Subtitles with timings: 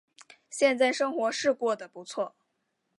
[0.49, 2.35] 现在生活是过得不错